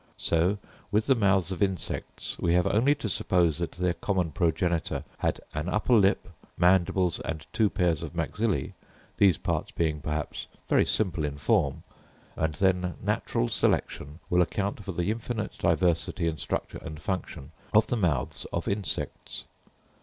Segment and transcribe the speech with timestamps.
[0.17, 0.57] So
[0.89, 5.39] with the mouths of insects, we have only to suppose that their common progenitor had
[5.53, 6.27] an upper lip,
[6.57, 8.73] mandibles, and two pairs of maxillæ,
[9.17, 11.83] these parts being perhaps very simple in form;
[12.35, 17.85] and then natural selection will account for the infinite diversity in structure and function of
[17.85, 19.45] the mouths of insects.